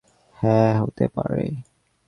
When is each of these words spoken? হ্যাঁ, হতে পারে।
হ্যাঁ, 0.37 0.71
হতে 0.81 1.05
পারে। 1.07 1.45